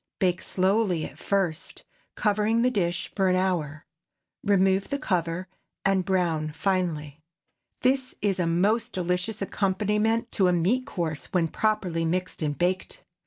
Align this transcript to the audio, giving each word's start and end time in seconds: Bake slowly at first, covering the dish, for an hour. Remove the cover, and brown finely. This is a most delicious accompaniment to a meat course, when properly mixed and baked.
Bake 0.17 0.41
slowly 0.41 1.05
at 1.05 1.19
first, 1.19 1.83
covering 2.15 2.63
the 2.63 2.71
dish, 2.71 3.11
for 3.15 3.27
an 3.27 3.35
hour. 3.35 3.85
Remove 4.43 4.89
the 4.89 4.97
cover, 4.97 5.47
and 5.85 6.03
brown 6.03 6.51
finely. 6.53 7.19
This 7.81 8.15
is 8.19 8.39
a 8.39 8.47
most 8.47 8.93
delicious 8.93 9.43
accompaniment 9.43 10.31
to 10.31 10.47
a 10.47 10.53
meat 10.53 10.87
course, 10.87 11.27
when 11.27 11.49
properly 11.49 12.03
mixed 12.03 12.41
and 12.41 12.57
baked. 12.57 13.03